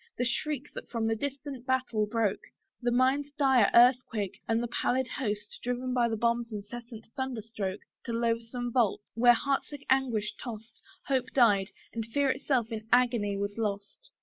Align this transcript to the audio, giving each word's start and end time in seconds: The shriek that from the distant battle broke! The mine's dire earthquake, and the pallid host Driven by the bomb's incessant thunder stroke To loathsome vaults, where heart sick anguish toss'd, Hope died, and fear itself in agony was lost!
The 0.17 0.25
shriek 0.25 0.73
that 0.73 0.89
from 0.89 1.05
the 1.05 1.15
distant 1.15 1.67
battle 1.67 2.07
broke! 2.07 2.39
The 2.81 2.89
mine's 2.89 3.31
dire 3.33 3.69
earthquake, 3.75 4.39
and 4.47 4.63
the 4.63 4.67
pallid 4.67 5.07
host 5.07 5.59
Driven 5.61 5.93
by 5.93 6.09
the 6.09 6.17
bomb's 6.17 6.51
incessant 6.51 7.05
thunder 7.15 7.43
stroke 7.43 7.81
To 8.05 8.13
loathsome 8.13 8.71
vaults, 8.71 9.11
where 9.13 9.33
heart 9.33 9.63
sick 9.65 9.85
anguish 9.91 10.33
toss'd, 10.37 10.81
Hope 11.05 11.27
died, 11.35 11.69
and 11.93 12.03
fear 12.03 12.31
itself 12.31 12.71
in 12.71 12.87
agony 12.91 13.37
was 13.37 13.59
lost! 13.59 14.09